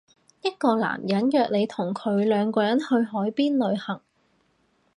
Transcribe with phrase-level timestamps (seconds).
[0.41, 4.01] 一個男人約你同佢兩個人去海邊旅行